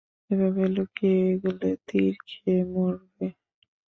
[0.31, 3.25] এভাবে লুকিয়ে এগোলে তীর খেয়ে মরবে।